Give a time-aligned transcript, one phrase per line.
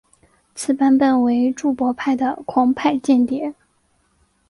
[0.55, 3.53] 此版本为注博派的狂派间谍。